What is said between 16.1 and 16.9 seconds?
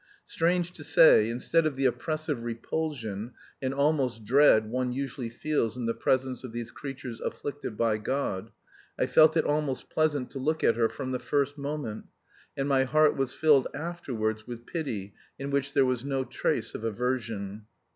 trace of